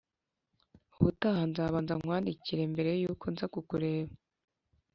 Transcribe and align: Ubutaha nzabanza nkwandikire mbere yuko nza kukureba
Ubutaha 0.97 1.41
nzabanza 1.49 1.93
nkwandikire 1.99 2.61
mbere 2.73 2.91
yuko 3.01 3.25
nza 3.33 3.45
kukureba 3.53 4.13